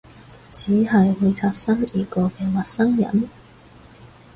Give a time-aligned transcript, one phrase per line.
[0.49, 3.29] 只係會擦身而過嘅陌生人？